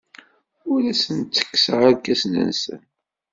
[0.71, 2.81] Ur asen-ttekkseɣ irkasen-nsen.